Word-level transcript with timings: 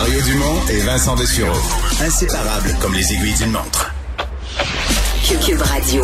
Mario 0.00 0.20
Dumont 0.22 0.60
et 0.70 0.78
Vincent 0.82 1.16
Dessureau. 1.16 1.58
Inséparables 2.00 2.72
comme 2.80 2.94
les 2.94 3.12
aiguilles 3.12 3.34
d'une 3.34 3.50
montre. 3.50 3.92
Cube 5.44 5.60
Radio. 5.60 6.02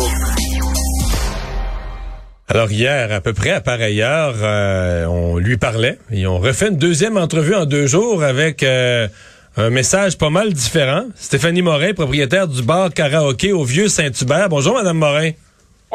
Alors 2.49 2.69
hier, 2.69 3.13
à 3.13 3.21
peu 3.21 3.31
près 3.31 3.51
à 3.51 3.61
pareille 3.61 4.01
heure, 4.01 4.35
euh, 4.41 5.05
on 5.05 5.37
lui 5.37 5.55
parlait 5.55 5.97
et 6.11 6.27
on 6.27 6.39
refait 6.39 6.67
une 6.67 6.77
deuxième 6.77 7.15
entrevue 7.15 7.55
en 7.55 7.65
deux 7.65 7.87
jours 7.87 8.21
avec 8.21 8.63
euh, 8.63 9.07
un 9.55 9.69
message 9.69 10.17
pas 10.17 10.29
mal 10.29 10.51
différent. 10.51 11.05
Stéphanie 11.15 11.61
Morin, 11.61 11.93
propriétaire 11.93 12.49
du 12.49 12.63
bar 12.63 12.93
karaoké 12.93 13.53
au 13.53 13.63
Vieux 13.63 13.87
Saint-Hubert. 13.87 14.49
Bonjour, 14.49 14.73
Madame 14.73 14.97
Morin. 14.97 15.31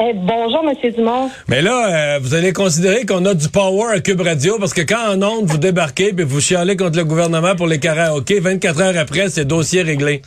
Eh, 0.03 0.14
bonjour, 0.14 0.64
Monsieur 0.64 0.93
Dumont. 0.93 1.30
Mais 1.46 1.61
là, 1.61 2.14
euh, 2.14 2.19
vous 2.23 2.32
allez 2.35 2.55
considérer 2.55 3.05
qu'on 3.05 3.23
a 3.27 3.35
du 3.35 3.50
power 3.50 3.96
à 3.96 4.00
Cube 4.00 4.23
Radio 4.23 4.57
parce 4.59 4.73
que 4.73 4.80
quand 4.80 5.14
en 5.14 5.23
ondes, 5.23 5.45
vous 5.45 5.59
débarquez 5.59 6.14
et 6.17 6.25
vous 6.25 6.41
chialez 6.41 6.75
contre 6.75 6.96
le 6.96 7.05
gouvernement 7.05 7.55
pour 7.55 7.67
les 7.67 7.79
karaokés, 7.79 8.41
24 8.41 8.81
heures 8.81 8.96
après, 8.96 9.29
c'est 9.29 9.45
dossier 9.45 9.82
réglé. 9.82 10.23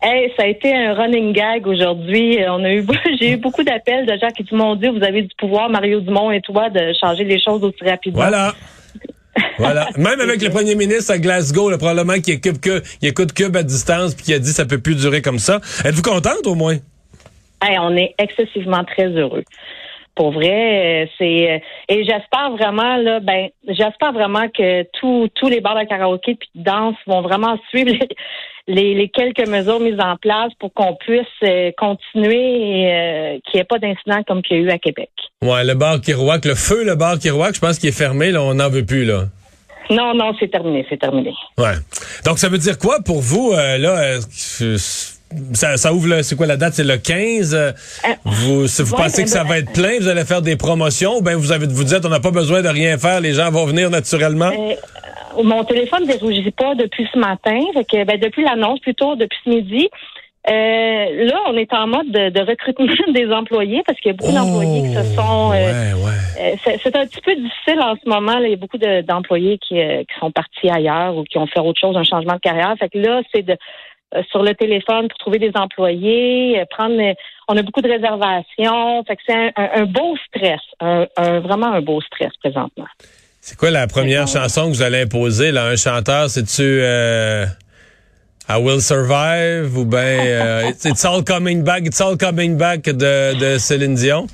Hey, 0.00 0.32
ça 0.36 0.44
a 0.44 0.46
été 0.46 0.72
un 0.72 0.94
running 0.94 1.32
gag 1.32 1.66
aujourd'hui. 1.66 2.38
On 2.48 2.62
a 2.62 2.70
eu, 2.70 2.86
j'ai 3.20 3.32
eu 3.32 3.36
beaucoup 3.36 3.64
d'appels 3.64 4.06
de 4.06 4.12
gens 4.12 4.28
qui 4.28 4.46
m'ont 4.54 4.76
dit 4.76 4.86
vous 4.86 5.02
avez 5.02 5.22
du 5.22 5.34
pouvoir, 5.36 5.68
Mario 5.68 6.00
Dumont 6.00 6.30
et 6.30 6.40
toi, 6.40 6.70
de 6.70 6.92
changer 7.00 7.24
les 7.24 7.42
choses 7.42 7.64
aussi 7.64 7.82
rapidement. 7.84 8.20
Voilà. 8.20 8.54
voilà. 9.58 9.88
Même 9.96 10.20
avec 10.20 10.40
le 10.40 10.50
premier 10.50 10.76
ministre 10.76 11.10
à 11.10 11.18
Glasgow, 11.18 11.68
le 11.68 11.78
probablement 11.78 12.20
qui 12.20 12.30
écoute, 12.30 12.60
que, 12.60 12.80
il 13.02 13.08
écoute 13.08 13.32
Cube 13.32 13.56
à 13.56 13.64
distance 13.64 14.14
puis 14.14 14.26
qui 14.26 14.34
a 14.34 14.38
dit 14.38 14.52
ça 14.52 14.66
peut 14.66 14.78
plus 14.78 14.94
durer 14.94 15.20
comme 15.20 15.40
ça. 15.40 15.60
Êtes-vous 15.84 16.02
contente 16.02 16.46
au 16.46 16.54
moins? 16.54 16.76
Hey, 17.62 17.78
on 17.78 17.96
est 17.96 18.14
excessivement 18.18 18.84
très 18.84 19.08
heureux. 19.08 19.44
Pour 20.14 20.32
vrai, 20.32 21.04
euh, 21.04 21.06
c'est 21.16 21.50
euh, 21.50 21.58
et 21.88 22.04
j'espère 22.04 22.50
vraiment 22.50 22.96
là, 22.96 23.20
ben 23.20 23.50
j'espère 23.68 24.12
vraiment 24.12 24.48
que 24.48 24.82
tous 24.98 25.28
tous 25.36 25.48
les 25.48 25.60
bars 25.60 25.78
de 25.78 25.84
karaoké 25.84 26.34
puis 26.34 26.48
de 26.56 26.64
danse 26.64 26.96
vont 27.06 27.22
vraiment 27.22 27.56
suivre 27.68 27.92
les, 28.66 28.94
les, 28.94 29.08
quelques 29.10 29.46
mesures 29.46 29.78
mises 29.78 30.00
en 30.00 30.16
place 30.16 30.52
pour 30.58 30.74
qu'on 30.74 30.96
puisse 30.96 31.24
euh, 31.44 31.70
continuer 31.78 32.34
et 32.34 33.40
qu'il 33.44 33.58
n'y 33.58 33.60
ait 33.60 33.64
pas 33.64 33.78
d'incident 33.78 34.24
comme 34.26 34.42
qu'il 34.42 34.56
y 34.56 34.60
a 34.60 34.62
eu 34.64 34.70
à 34.70 34.78
Québec. 34.78 35.10
Ouais, 35.40 35.64
le 35.64 35.74
bar 35.74 36.00
Kirouac, 36.00 36.44
le 36.44 36.56
feu, 36.56 36.84
le 36.84 36.96
bar 36.96 37.20
Kirouac, 37.20 37.54
je 37.54 37.60
pense 37.60 37.78
qu'il 37.78 37.88
est 37.88 37.96
fermé, 37.96 38.32
là, 38.32 38.42
on 38.42 38.54
n'en 38.54 38.68
veut 38.68 38.84
plus, 38.84 39.04
là. 39.04 39.26
Non, 39.88 40.14
non, 40.14 40.32
c'est 40.38 40.48
terminé, 40.50 40.84
c'est 40.90 40.98
terminé. 40.98 41.32
Ouais. 41.56 41.74
Donc, 42.26 42.38
ça 42.38 42.48
veut 42.48 42.58
dire 42.58 42.76
quoi 42.76 42.98
pour 43.06 43.20
vous, 43.20 43.52
là? 43.52 44.18
Ça, 45.52 45.76
ça, 45.76 45.92
ouvre, 45.92 46.22
c'est 46.22 46.36
quoi 46.36 46.46
la 46.46 46.56
date? 46.56 46.74
C'est 46.74 46.84
le 46.84 46.96
15. 46.96 47.54
Euh, 47.54 47.72
vous, 48.24 48.66
si 48.66 48.82
vous 48.82 48.96
pensez 48.96 49.24
que 49.24 49.28
ça 49.28 49.44
va 49.44 49.58
être 49.58 49.72
plein, 49.72 49.98
vous 50.00 50.08
allez 50.08 50.24
faire 50.24 50.40
des 50.40 50.56
promotions, 50.56 51.20
ben 51.20 51.36
vous 51.36 51.52
avez 51.52 51.66
vous 51.66 51.84
dites 51.84 52.04
on 52.04 52.08
n'a 52.08 52.20
pas 52.20 52.30
besoin 52.30 52.62
de 52.62 52.68
rien 52.68 52.96
faire, 52.96 53.20
les 53.20 53.34
gens 53.34 53.50
vont 53.50 53.66
venir 53.66 53.90
naturellement? 53.90 54.50
Euh, 54.50 55.42
mon 55.42 55.64
téléphone 55.64 56.06
ne 56.06 56.14
rougit 56.14 56.50
pas 56.50 56.74
depuis 56.74 57.06
ce 57.12 57.18
matin, 57.18 57.60
fait 57.74 57.84
que, 57.84 58.04
ben, 58.04 58.18
depuis 58.18 58.42
l'annonce 58.42 58.80
plutôt, 58.80 59.16
depuis 59.16 59.38
ce 59.44 59.50
midi. 59.50 59.88
Euh, 60.48 61.26
là, 61.26 61.40
on 61.48 61.56
est 61.58 61.74
en 61.74 61.86
mode 61.86 62.10
de, 62.10 62.40
recrutement 62.40 62.86
des 63.12 63.30
employés 63.30 63.82
parce 63.86 64.00
qu'il 64.00 64.12
y 64.12 64.14
a 64.14 64.16
beaucoup 64.16 64.32
d'employés 64.32 64.80
qui 64.80 64.94
se 64.94 65.00
oh, 65.00 65.20
sont. 65.20 65.50
ouais, 65.50 65.92
ouais. 65.92 66.78
c'est 66.82 66.96
un 66.96 67.04
petit 67.04 67.20
peu 67.20 67.34
difficile 67.34 67.80
en 67.82 67.96
ce 68.02 68.08
moment. 68.08 68.38
Là. 68.38 68.46
Il 68.46 68.50
y 68.50 68.54
a 68.54 68.56
beaucoup 68.56 68.78
d'employés 68.78 69.58
qui, 69.58 69.74
qui 69.74 70.18
sont 70.18 70.30
partis 70.30 70.70
ailleurs 70.70 71.16
ou 71.16 71.24
qui 71.24 71.36
ont 71.36 71.46
fait 71.46 71.60
autre 71.60 71.78
chose, 71.78 71.96
un 71.98 72.02
changement 72.04 72.34
de 72.34 72.40
carrière. 72.40 72.74
Fait 72.78 72.88
que 72.88 72.96
là, 72.96 73.20
c'est 73.34 73.42
de 73.42 73.52
euh, 73.52 73.56
sur 74.30 74.42
le 74.42 74.54
téléphone 74.54 75.08
pour 75.08 75.18
trouver 75.18 75.38
des 75.38 75.52
employés, 75.54 76.60
euh, 76.60 76.64
prendre 76.70 76.96
on 77.48 77.56
a 77.56 77.62
beaucoup 77.62 77.80
de 77.80 77.88
réservations. 77.88 79.04
Fait 79.04 79.16
que 79.16 79.22
c'est 79.26 79.52
un, 79.56 79.84
beau 79.86 80.16
stress, 80.26 80.60
un, 80.80 81.06
vraiment 81.40 81.72
un 81.72 81.80
beau 81.80 82.00
stress 82.00 82.30
présentement. 82.42 82.86
C'est 83.40 83.56
quoi 83.56 83.70
la 83.70 83.86
première 83.86 84.28
chanson 84.28 84.64
que 84.64 84.76
vous 84.76 84.82
allez 84.82 85.02
imposer? 85.02 85.52
Là, 85.52 85.66
un 85.66 85.76
chanteur, 85.76 86.28
c'est-tu 86.28 86.62
euh, 86.62 87.46
I 88.48 88.56
Will 88.60 88.82
Survive 88.82 89.78
ou 89.78 89.84
ben 89.86 90.74
It's 90.84 91.04
All 91.04 91.24
Coming 91.24 91.62
Back, 91.62 91.86
It's 91.86 92.00
All 92.00 92.18
Coming 92.18 92.58
Back 92.58 92.82
de, 92.82 93.38
de 93.38 93.58
Céline 93.58 93.94
Dion? 93.94 94.26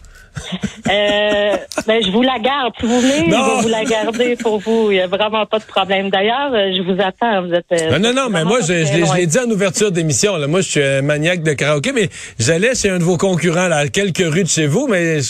Euh, 0.90 1.56
ben, 1.86 2.02
je 2.04 2.10
vous 2.10 2.22
la 2.22 2.38
garde. 2.38 2.74
Si 2.78 2.86
vous 2.86 3.00
voulez, 3.00 3.24
je 3.26 3.30
vais 3.30 3.62
vous 3.62 3.68
la 3.68 3.84
garder 3.84 4.36
pour 4.36 4.58
vous. 4.58 4.90
Il 4.90 4.94
n'y 4.94 5.00
a 5.00 5.06
vraiment 5.06 5.46
pas 5.46 5.58
de 5.58 5.64
problème. 5.64 6.10
D'ailleurs, 6.10 6.52
euh, 6.52 6.72
je 6.76 6.82
vous 6.82 7.00
attends. 7.00 7.46
Vous 7.46 7.54
êtes. 7.54 7.64
Euh, 7.72 7.98
non, 7.98 8.12
non, 8.12 8.28
mais 8.28 8.44
moi, 8.44 8.60
je, 8.60 8.84
je 8.84 9.16
l'ai 9.16 9.26
dit 9.26 9.38
en 9.38 9.50
ouverture 9.50 9.90
d'émission. 9.90 10.36
Moi, 10.46 10.60
je 10.60 10.68
suis 10.68 10.82
un 10.82 11.02
maniaque 11.02 11.42
de 11.42 11.52
karaoké, 11.52 11.92
mais 11.92 12.10
j'allais 12.38 12.74
chez 12.74 12.90
un 12.90 12.98
de 12.98 13.04
vos 13.04 13.16
concurrents, 13.16 13.68
là, 13.68 13.76
à 13.76 13.88
quelques 13.88 14.18
rues 14.18 14.44
de 14.44 14.48
chez 14.48 14.66
vous, 14.66 14.86
mais 14.86 15.20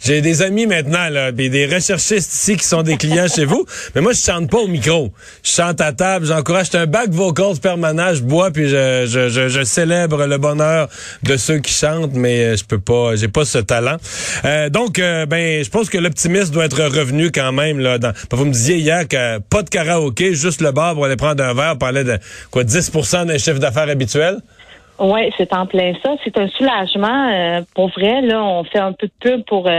j'ai 0.00 0.20
des 0.20 0.42
amis 0.42 0.66
maintenant, 0.66 1.08
là, 1.10 1.32
des 1.32 1.66
recherchistes 1.66 2.32
ici 2.32 2.56
qui 2.56 2.64
sont 2.64 2.82
des 2.82 2.96
clients 2.96 3.28
chez 3.28 3.44
vous. 3.44 3.64
Mais 3.94 4.00
moi, 4.00 4.12
je 4.12 4.20
chante 4.20 4.50
pas 4.50 4.58
au 4.58 4.68
micro. 4.68 5.10
Je 5.42 5.50
chante 5.50 5.80
à 5.80 5.92
table. 5.92 6.26
J'encourage. 6.26 6.68
un 6.74 6.86
back 6.86 7.10
vocals 7.10 7.58
permanent. 7.60 8.14
Je 8.14 8.22
bois 8.22 8.50
puis 8.50 8.68
je, 8.68 9.06
je, 9.06 9.28
je, 9.28 9.48
je, 9.48 9.64
célèbre 9.64 10.26
le 10.26 10.38
bonheur 10.38 10.88
de 11.22 11.36
ceux 11.36 11.58
qui 11.58 11.72
chantent, 11.72 12.14
mais 12.14 12.56
je 12.56 12.64
peux 12.64 12.78
pas. 12.78 13.16
J'ai 13.16 13.28
pas 13.28 13.44
ce 13.44 13.58
talent. 13.58 13.96
Euh, 14.44 14.68
donc, 14.68 14.98
euh, 14.98 15.26
ben, 15.26 15.62
je 15.64 15.70
pense 15.70 15.90
que 15.90 15.98
l'optimisme 15.98 16.52
doit 16.52 16.66
être 16.66 16.82
revenu 16.82 17.30
quand 17.30 17.52
même. 17.52 17.78
Là, 17.78 17.98
dans, 17.98 18.12
vous 18.30 18.44
me 18.44 18.52
disiez 18.52 18.76
hier 18.76 19.06
que 19.08 19.38
pas 19.38 19.62
de 19.62 19.68
karaoké, 19.68 20.34
juste 20.34 20.60
le 20.60 20.72
bar 20.72 20.94
pour 20.94 21.04
aller 21.04 21.16
prendre 21.16 21.42
un 21.42 21.54
verre, 21.54 21.78
parler 21.78 22.04
de 22.04 22.18
quoi 22.50 22.64
10% 22.64 23.26
d'un 23.26 23.38
chiffre 23.38 23.58
d'affaires 23.58 23.88
habituel. 23.88 24.38
Oui, 25.00 25.32
c'est 25.36 25.52
en 25.52 25.66
plein 25.66 25.92
ça. 26.02 26.16
C'est 26.24 26.36
un 26.38 26.48
soulagement. 26.48 27.28
Euh, 27.28 27.60
pour 27.76 27.88
vrai, 27.90 28.20
là, 28.20 28.42
on 28.42 28.64
fait 28.64 28.80
un 28.80 28.92
peu 28.92 29.06
de 29.06 29.12
pub 29.20 29.44
pour 29.44 29.70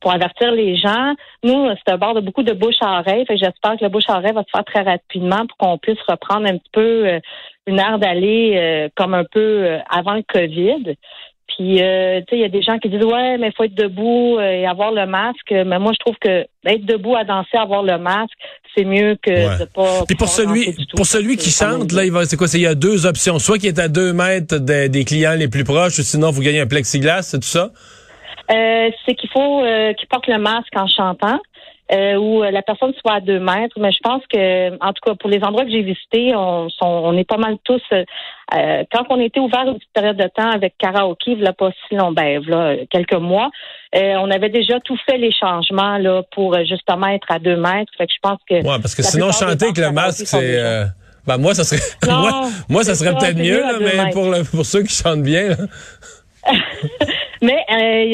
pour 0.00 0.12
avertir 0.12 0.52
les 0.52 0.76
gens. 0.76 1.14
Nous, 1.42 1.68
c'est 1.70 1.92
un 1.92 1.98
bar 1.98 2.14
de 2.14 2.20
beaucoup 2.20 2.44
de 2.44 2.52
bouche 2.52 2.76
à 2.80 3.00
oreille. 3.00 3.24
j'espère 3.28 3.76
que 3.76 3.82
le 3.82 3.88
bouche 3.88 4.04
à 4.08 4.18
oreille 4.18 4.32
va 4.32 4.42
se 4.42 4.50
faire 4.52 4.64
très 4.64 4.82
rapidement 4.82 5.46
pour 5.48 5.56
qu'on 5.58 5.78
puisse 5.78 6.00
reprendre 6.06 6.46
un 6.46 6.58
petit 6.58 6.70
peu 6.72 7.20
une 7.66 7.80
heure 7.80 7.98
d'aller 7.98 8.88
comme 8.94 9.14
un 9.14 9.24
peu 9.24 9.78
avant 9.90 10.14
le 10.14 10.22
COVID. 10.22 10.94
Puis, 11.56 11.82
euh, 11.82 12.20
tu 12.20 12.24
sais, 12.30 12.36
il 12.36 12.40
y 12.40 12.44
a 12.44 12.48
des 12.48 12.62
gens 12.62 12.78
qui 12.78 12.88
disent 12.88 13.04
ouais, 13.04 13.36
mais 13.38 13.48
il 13.48 13.52
faut 13.56 13.64
être 13.64 13.74
debout 13.74 14.38
euh, 14.38 14.42
et 14.42 14.66
avoir 14.66 14.92
le 14.92 15.06
masque. 15.06 15.50
Mais 15.50 15.78
moi, 15.78 15.92
je 15.92 15.98
trouve 15.98 16.16
que 16.20 16.46
être 16.64 16.86
debout 16.86 17.16
à 17.16 17.24
danser, 17.24 17.56
avoir 17.56 17.82
le 17.82 17.98
masque, 17.98 18.32
c'est 18.76 18.84
mieux 18.84 19.16
que 19.22 19.58
de 19.58 19.64
pas. 19.66 20.04
Puis 20.06 20.16
pour 20.16 20.28
celui, 20.28 20.74
pour 20.96 21.06
celui 21.06 21.36
qui 21.36 21.50
chante, 21.50 21.92
là, 21.92 22.04
il 22.04 22.12
va, 22.12 22.24
c'est 22.24 22.36
quoi 22.36 22.46
Il 22.54 22.60
y 22.60 22.66
a 22.66 22.74
deux 22.74 23.06
options. 23.06 23.38
Soit 23.38 23.58
qu'il 23.58 23.68
est 23.68 23.78
à 23.78 23.88
deux 23.88 24.12
mètres 24.12 24.58
des 24.58 25.04
clients 25.04 25.34
les 25.36 25.48
plus 25.48 25.64
proches, 25.64 25.98
ou 25.98 26.02
sinon 26.02 26.30
vous 26.30 26.40
gagnez 26.40 26.60
un 26.60 26.66
plexiglas, 26.66 27.22
c'est 27.22 27.40
tout 27.40 27.48
ça? 27.48 27.70
Euh, 28.50 28.90
c'est 29.06 29.14
qu'il 29.14 29.30
faut 29.30 29.62
qu'il 29.98 30.08
porte 30.08 30.26
le 30.26 30.38
masque 30.38 30.74
en 30.76 30.86
chantant. 30.86 31.38
Euh, 31.92 32.16
où 32.16 32.42
la 32.42 32.62
personne 32.62 32.94
soit 33.00 33.16
à 33.16 33.20
deux 33.20 33.38
mètres. 33.38 33.78
Mais 33.78 33.92
je 33.92 33.98
pense 34.02 34.22
que, 34.32 34.70
en 34.82 34.92
tout 34.94 35.02
cas, 35.04 35.14
pour 35.14 35.28
les 35.28 35.42
endroits 35.44 35.64
que 35.64 35.70
j'ai 35.70 35.82
visités, 35.82 36.34
on, 36.34 36.68
on 36.80 37.16
est 37.18 37.28
pas 37.28 37.36
mal 37.36 37.58
tous. 37.64 37.82
Euh, 37.92 38.84
quand 38.90 39.04
on 39.10 39.20
était 39.20 39.40
ouvert 39.40 39.64
une 39.66 39.74
petite 39.74 39.92
période 39.92 40.16
de 40.16 40.28
temps 40.34 40.50
avec 40.50 40.78
karaoké, 40.78 41.32
il 41.32 41.52
pas 41.58 41.70
si 41.88 41.96
long, 41.96 42.12
ben, 42.12 42.42
là, 42.46 42.76
quelques 42.88 43.20
mois, 43.20 43.50
euh, 43.94 44.14
on 44.20 44.30
avait 44.30 44.48
déjà 44.48 44.80
tout 44.80 44.96
fait 45.04 45.18
les 45.18 45.32
changements 45.32 45.98
là 45.98 46.22
pour 46.34 46.56
justement 46.64 47.08
être 47.08 47.30
à 47.30 47.38
deux 47.38 47.56
mètres. 47.56 47.92
Fait 47.98 48.06
que 48.06 48.12
je 48.14 48.20
pense 48.22 48.38
que. 48.48 48.54
Ouais, 48.54 48.80
parce 48.80 48.94
que 48.94 49.02
sinon 49.02 49.30
chanter 49.30 49.66
avec 49.66 49.78
le 49.78 49.90
masque, 49.92 50.26
c'est. 50.26 50.86
Ben 51.26 51.36
moi, 51.36 51.54
ça 51.54 51.62
serait 51.62 51.82
moi, 52.10 52.48
moi, 52.70 52.84
ça 52.84 52.94
serait 52.94 53.14
peut-être 53.14 53.36
mieux, 53.36 53.60
là, 53.60 53.74
mais 53.78 54.10
pour, 54.12 54.30
le, 54.30 54.44
pour 54.44 54.64
ceux 54.64 54.82
qui 54.82 54.94
chantent 54.94 55.22
bien. 55.22 55.50
mais 57.42 57.64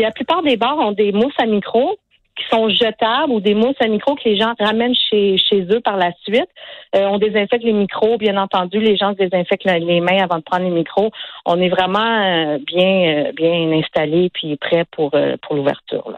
la 0.03 0.10
plupart 0.10 0.43
des 0.43 0.56
bars 0.56 0.78
ont 0.78 0.93
des 0.93 1.12
mousses 1.12 1.39
à 1.39 1.47
micro 1.47 1.97
qui 2.38 2.44
sont 2.50 2.69
jetables 2.69 3.32
ou 3.32 3.41
des 3.41 3.54
mousses 3.54 3.76
à 3.81 3.88
micro 3.88 4.15
que 4.15 4.22
les 4.25 4.38
gens 4.38 4.54
ramènent 4.59 4.94
chez, 4.94 5.37
chez 5.37 5.62
eux 5.71 5.81
par 5.81 5.97
la 5.97 6.12
suite. 6.22 6.49
Euh, 6.94 7.06
on 7.06 7.19
désinfecte 7.19 7.65
les 7.65 7.72
micros, 7.72 8.16
bien 8.16 8.37
entendu. 8.37 8.78
Les 8.78 8.97
gens 8.97 9.12
désinfectent 9.12 9.65
les 9.65 10.00
mains 10.00 10.22
avant 10.22 10.38
de 10.38 10.43
prendre 10.43 10.65
les 10.65 10.71
micros. 10.71 11.10
On 11.44 11.60
est 11.60 11.69
vraiment 11.69 11.98
euh, 11.98 12.59
bien, 12.66 13.27
euh, 13.27 13.32
bien 13.32 13.72
installé 13.72 14.31
puis 14.32 14.56
prêt 14.56 14.84
pour, 14.93 15.10
pour 15.10 15.56
l'ouverture. 15.56 16.12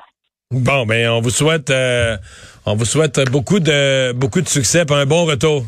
Bon, 0.52 0.84
ben 0.84 1.08
on 1.10 1.20
vous 1.20 1.30
souhaite, 1.30 1.72
on 2.66 2.74
vous 2.74 2.84
souhaite 2.84 3.20
beaucoup 3.30 3.60
de 3.60 4.12
beaucoup 4.12 4.40
de 4.40 4.48
succès 4.48 4.84
pour 4.84 4.96
un 4.96 5.06
bon 5.06 5.24
retour. 5.24 5.62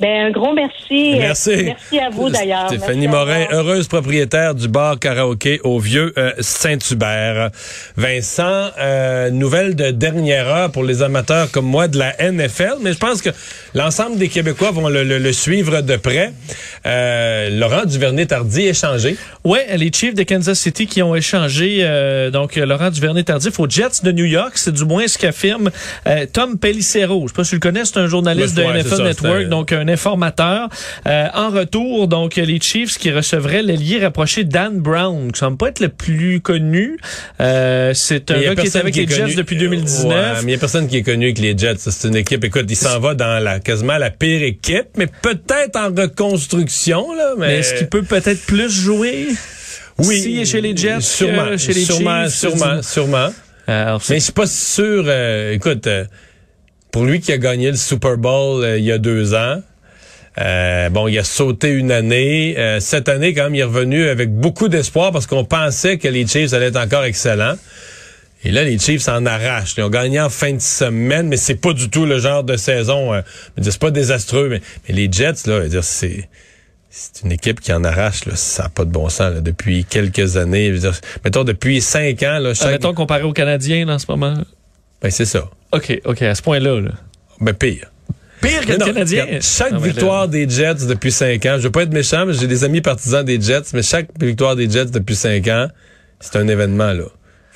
Ben, 0.00 0.28
un 0.28 0.30
gros 0.30 0.54
merci. 0.54 1.16
Merci. 1.18 1.64
Merci 1.64 1.98
à 1.98 2.08
vous 2.08 2.30
d'ailleurs. 2.30 2.68
Stéphanie 2.68 3.06
Morin, 3.06 3.44
heureuse 3.52 3.86
propriétaire 3.86 4.54
du 4.54 4.66
bar 4.66 4.98
karaoké 4.98 5.60
au 5.62 5.78
Vieux 5.78 6.14
euh, 6.16 6.32
Saint-Hubert. 6.40 7.50
Vincent, 7.98 8.70
euh, 8.78 9.28
nouvelle 9.28 9.76
de 9.76 9.90
dernière 9.90 10.48
heure 10.48 10.72
pour 10.72 10.84
les 10.84 11.02
amateurs 11.02 11.50
comme 11.50 11.66
moi 11.66 11.86
de 11.86 11.98
la 11.98 12.14
NFL, 12.18 12.76
mais 12.80 12.94
je 12.94 12.98
pense 12.98 13.20
que 13.20 13.28
l'ensemble 13.74 14.16
des 14.16 14.28
Québécois 14.28 14.70
vont 14.70 14.88
le, 14.88 15.32
suivre 15.32 15.82
de 15.82 15.96
près. 15.96 16.32
Euh, 16.86 17.50
Laurent 17.50 17.84
Duvernay-Tardy 17.84 18.68
échangé. 18.68 19.18
Ouais, 19.44 19.76
les 19.76 19.92
Chiefs 19.92 20.14
de 20.14 20.22
Kansas 20.22 20.58
City 20.58 20.86
qui 20.86 21.02
ont 21.02 21.14
échangé 21.14 21.86
donc 22.32 22.56
Laurent 22.56 22.90
Duvernay-Tardif 22.90 23.60
aux 23.60 23.68
Jets 23.68 24.02
de 24.02 24.12
New 24.12 24.24
York, 24.24 24.52
c'est 24.54 24.72
du 24.72 24.86
moins 24.86 25.06
ce 25.06 25.18
qu'affirme 25.18 25.70
Tom 26.32 26.58
Pellicero. 26.58 27.22
Je 27.22 27.28
sais 27.28 27.36
pas 27.36 27.44
si 27.44 27.50
tu 27.50 27.56
le 27.56 27.60
connais, 27.60 27.84
c'est 27.84 27.98
un 27.98 28.06
journaliste 28.06 28.56
de 28.56 28.62
NFL 28.62 29.02
Network, 29.02 29.48
donc 29.48 29.72
un 29.72 29.89
informateur. 29.90 30.68
Euh, 31.06 31.26
en 31.34 31.50
retour, 31.50 32.08
donc, 32.08 32.36
les 32.36 32.60
Chiefs 32.60 32.98
qui 32.98 33.10
recevraient 33.10 33.62
l'ailier 33.62 33.98
rapproché 33.98 34.44
Dan 34.44 34.78
Brown, 34.78 35.32
qui 35.32 35.38
semble 35.38 35.56
pas 35.56 35.68
être 35.68 35.80
le 35.80 35.88
plus 35.88 36.40
connu. 36.40 36.98
Euh, 37.40 37.92
c'est 37.94 38.30
un 38.30 38.40
gars 38.40 38.54
qui 38.54 38.66
est 38.66 38.76
avec 38.76 38.96
les 38.96 39.06
Jets 39.06 39.34
depuis 39.34 39.56
2019. 39.56 40.06
Ouais, 40.06 40.42
mais 40.44 40.52
il 40.52 40.54
y 40.54 40.56
a 40.56 40.58
personne 40.58 40.88
qui 40.88 40.98
est 40.98 41.02
connu 41.02 41.26
avec 41.26 41.38
les 41.38 41.56
Jets. 41.56 41.76
C'est 41.78 42.08
une 42.08 42.16
équipe, 42.16 42.44
écoute, 42.44 42.66
il 42.68 42.76
s'en 42.76 43.00
va 43.00 43.14
dans 43.14 43.42
la 43.42 43.60
quasiment 43.60 43.98
la 43.98 44.10
pire 44.10 44.42
équipe, 44.42 44.88
mais 44.96 45.06
peut-être 45.06 45.76
en 45.76 45.88
reconstruction. 45.88 47.12
Là, 47.14 47.34
mais, 47.38 47.48
mais 47.48 47.58
est-ce 47.58 47.74
qu'il 47.74 47.88
peut 47.88 48.02
peut-être 48.02 48.44
plus 48.46 48.70
jouer? 48.70 49.28
Oui. 49.98 50.20
Si 50.20 50.46
chez 50.46 50.60
les 50.60 50.76
Jets, 50.76 51.00
sûrement, 51.00 51.56
chez 51.58 51.72
les 51.72 51.84
sûrement, 51.84 52.24
Chiefs, 52.24 52.34
sûrement, 52.34 52.82
sûrement. 52.82 53.28
Euh, 53.68 53.98
mais 54.08 54.16
je 54.16 54.24
suis 54.24 54.32
pas 54.32 54.46
sûr. 54.46 55.04
Euh, 55.06 55.52
écoute, 55.52 55.86
euh, 55.86 56.04
pour 56.90 57.04
lui 57.04 57.20
qui 57.20 57.32
a 57.32 57.38
gagné 57.38 57.70
le 57.70 57.76
Super 57.76 58.16
Bowl 58.16 58.66
il 58.78 58.84
y 58.84 58.92
a 58.92 58.98
deux 58.98 59.34
ans, 59.34 59.62
bon, 60.90 61.08
il 61.08 61.18
a 61.18 61.24
sauté 61.24 61.70
une 61.70 61.92
année. 61.92 62.56
cette 62.80 63.08
année, 63.08 63.34
quand 63.34 63.44
même, 63.44 63.54
il 63.54 63.60
est 63.60 63.64
revenu 63.64 64.08
avec 64.08 64.32
beaucoup 64.32 64.68
d'espoir 64.68 65.12
parce 65.12 65.26
qu'on 65.26 65.44
pensait 65.44 65.98
que 65.98 66.08
les 66.08 66.26
Chiefs 66.26 66.52
allaient 66.52 66.66
être 66.66 66.76
encore 66.76 67.04
excellents. 67.04 67.56
Et 68.42 68.50
là, 68.50 68.64
les 68.64 68.78
Chiefs 68.78 69.02
s'en 69.02 69.26
arrachent. 69.26 69.74
Ils 69.76 69.82
ont 69.82 69.90
gagné 69.90 70.18
en 70.18 70.30
fin 70.30 70.52
de 70.52 70.60
semaine, 70.60 71.28
mais 71.28 71.36
c'est 71.36 71.56
pas 71.56 71.74
du 71.74 71.90
tout 71.90 72.06
le 72.06 72.18
genre 72.18 72.42
de 72.42 72.56
saison. 72.56 73.12
c'est 73.60 73.78
pas 73.78 73.90
désastreux, 73.90 74.48
mais, 74.48 74.62
mais 74.88 74.94
les 74.94 75.12
Jets, 75.12 75.46
là, 75.46 75.60
c'est 75.82 76.28
c'est 76.90 77.22
une 77.22 77.30
équipe 77.30 77.60
qui 77.60 77.72
en 77.72 77.84
arrache, 77.84 78.24
là, 78.26 78.34
ça 78.34 78.64
n'a 78.64 78.68
pas 78.68 78.84
de 78.84 78.90
bon 78.90 79.08
sens 79.08 79.32
là, 79.32 79.40
depuis 79.40 79.84
quelques 79.84 80.36
années. 80.36 80.72
dire, 80.72 80.92
mettons, 81.24 81.44
depuis 81.44 81.80
cinq 81.80 82.24
ans. 82.24 82.40
Là, 82.40 82.52
chaque... 82.52 82.66
ah, 82.66 82.70
mettons 82.72 82.94
comparé 82.94 83.22
aux 83.22 83.32
Canadiens 83.32 83.86
là, 83.86 83.94
en 83.94 83.98
ce 83.98 84.06
moment. 84.08 84.34
Ben, 85.00 85.10
c'est 85.10 85.24
ça. 85.24 85.48
OK, 85.72 86.00
OK, 86.04 86.22
à 86.22 86.34
ce 86.34 86.42
point-là. 86.42 86.80
Là. 86.80 86.90
Ben, 87.40 87.54
pire. 87.54 87.92
Pire 88.40 88.66
que 88.66 88.72
le 88.72 88.78
Canadien. 88.78 89.26
Chaque 89.40 89.74
victoire 89.74 90.28
des 90.28 90.48
Jets 90.48 90.86
depuis 90.86 91.12
cinq 91.12 91.44
ans, 91.46 91.56
je 91.58 91.64
veux 91.64 91.70
pas 91.70 91.82
être 91.82 91.92
méchant, 91.92 92.26
mais 92.26 92.32
j'ai 92.34 92.46
des 92.46 92.64
amis 92.64 92.80
partisans 92.80 93.24
des 93.24 93.40
Jets, 93.40 93.72
mais 93.74 93.82
chaque 93.82 94.08
victoire 94.18 94.56
des 94.56 94.68
Jets 94.68 94.86
depuis 94.86 95.16
cinq 95.16 95.48
ans, 95.48 95.68
c'est 96.20 96.36
un 96.36 96.48
événement, 96.48 96.92
là. 96.92 97.04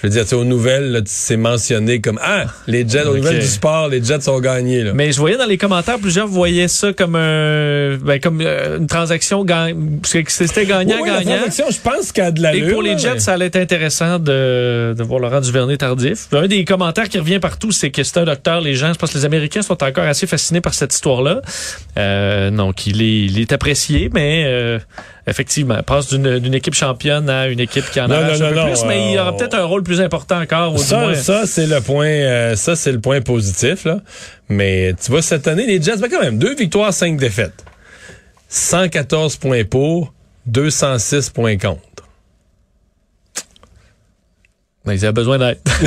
Je 0.04 0.10
veux 0.10 0.22
dire, 0.22 0.38
aux 0.38 0.44
nouvelles, 0.44 1.02
c'est 1.06 1.38
mentionné 1.38 2.02
comme 2.02 2.20
Ah, 2.22 2.44
les 2.66 2.86
Jets, 2.86 3.06
aux 3.06 3.16
nouvelles 3.16 3.38
du 3.38 3.46
sport, 3.46 3.88
les 3.88 4.04
Jets 4.04 4.28
ont 4.28 4.38
gagné. 4.38 4.82
Là. 4.82 4.92
Mais 4.94 5.12
je 5.12 5.18
voyais 5.18 5.38
dans 5.38 5.46
les 5.46 5.56
commentaires, 5.56 5.98
plusieurs 5.98 6.26
voyaient 6.26 6.68
ça 6.68 6.92
comme 6.92 7.14
un 7.14 7.96
ben, 7.96 8.20
comme 8.20 8.42
euh, 8.42 8.76
une 8.76 8.86
transaction 8.86 9.46
c'était 10.04 10.66
gagnant-gagnant. 10.66 11.20
Oui, 11.20 11.24
transaction, 11.24 11.64
je 11.70 11.80
pense 11.80 12.12
a 12.18 12.30
de 12.30 12.42
l'allure. 12.42 12.68
Et 12.68 12.72
pour 12.72 12.82
les 12.82 12.98
Jets, 12.98 13.20
ça 13.20 13.32
allait 13.32 13.46
être 13.46 13.56
intéressant 13.56 14.18
de, 14.18 14.94
de 14.94 15.02
voir 15.02 15.20
Laurent 15.20 15.40
Duvernay 15.40 15.78
tardif. 15.78 16.28
Un 16.32 16.48
des 16.48 16.66
commentaires 16.66 17.08
qui 17.08 17.18
revient 17.18 17.38
partout, 17.38 17.72
c'est 17.72 17.90
que 17.90 18.02
c'est 18.02 18.18
un 18.18 18.24
docteur. 18.24 18.60
Les 18.60 18.74
gens, 18.74 18.92
je 18.92 18.98
pense 18.98 19.10
que 19.10 19.16
les 19.16 19.24
Américains 19.24 19.62
sont 19.62 19.82
encore 19.82 20.04
assez 20.04 20.26
fascinés 20.26 20.60
par 20.60 20.74
cette 20.74 20.92
histoire-là. 20.92 21.40
Euh, 21.96 22.50
donc, 22.50 22.86
il 22.86 23.00
est, 23.00 23.20
il 23.20 23.40
est 23.40 23.52
apprécié, 23.52 24.10
mais 24.12 24.44
euh, 24.46 24.78
effectivement, 25.26 25.82
passe 25.82 26.12
d'une 26.12 26.54
équipe 26.54 26.74
championne 26.74 27.28
à 27.30 27.48
une 27.48 27.60
équipe 27.60 27.90
qui 27.90 28.00
en 28.00 28.10
a 28.10 28.18
un 28.18 28.38
peu 28.38 28.64
plus, 28.66 28.84
mais 28.86 29.12
il 29.12 29.18
aura 29.18 29.36
peut-être 29.36 29.54
un 29.54 29.64
rôle 29.64 29.82
plus 29.82 30.00
important 30.00 30.40
encore. 30.40 30.74
Au 30.74 30.78
ça, 30.78 31.14
ça 31.14 31.46
c'est 31.46 31.66
le 31.66 31.80
point, 31.80 32.06
euh, 32.06 32.56
ça 32.56 32.76
c'est 32.76 32.92
le 32.92 33.00
point 33.00 33.20
positif 33.20 33.84
là. 33.84 34.00
Mais 34.48 34.94
tu 35.02 35.10
vois 35.10 35.22
cette 35.22 35.48
année, 35.48 35.66
les 35.66 35.80
Jets, 35.80 35.96
ben 35.96 36.08
quand 36.10 36.20
même 36.20 36.38
deux 36.38 36.54
victoires, 36.54 36.92
cinq 36.92 37.16
défaites, 37.16 37.64
114 38.48 39.36
points 39.36 39.64
pour, 39.64 40.12
206 40.46 41.30
points 41.30 41.56
contre. 41.56 41.80
Mais 44.86 44.96
ils 44.96 45.04
avaient 45.04 45.12
besoin 45.12 45.38
d'aide. 45.38 45.58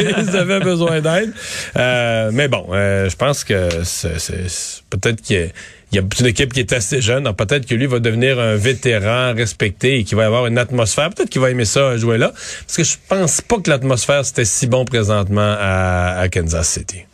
ils 0.00 0.36
avaient 0.36 0.60
besoin 0.60 1.00
d'aide. 1.00 1.32
Euh, 1.76 2.30
mais 2.32 2.48
bon, 2.48 2.66
euh, 2.72 3.08
je 3.08 3.16
pense 3.16 3.44
que 3.44 3.68
c'est 3.84 4.82
peut-être 4.90 5.22
qu'il 5.22 5.36
y 5.36 5.42
a 5.42 5.46
il 5.90 5.96
y 5.96 5.98
a 6.00 6.02
une 6.20 6.26
équipe 6.26 6.52
qui 6.52 6.60
est 6.60 6.72
assez 6.74 7.00
jeune. 7.00 7.32
Peut-être 7.34 7.64
que 7.64 7.74
lui 7.74 7.86
va 7.86 7.98
devenir 7.98 8.38
un 8.38 8.56
vétéran 8.56 9.32
respecté 9.34 9.98
et 9.98 10.04
qu'il 10.04 10.18
va 10.18 10.26
avoir 10.26 10.46
une 10.46 10.58
atmosphère. 10.58 11.08
Peut-être 11.10 11.30
qu'il 11.30 11.40
va 11.40 11.50
aimer 11.50 11.64
ça 11.64 11.96
jouer 11.96 12.18
là. 12.18 12.32
Parce 12.66 12.76
que 12.76 12.84
je 12.84 12.96
pense 13.08 13.40
pas 13.40 13.58
que 13.58 13.70
l'atmosphère 13.70 14.24
c'était 14.24 14.44
si 14.44 14.66
bon 14.66 14.84
présentement 14.84 15.56
à, 15.58 16.18
à 16.18 16.28
Kansas 16.28 16.68
City. 16.68 17.07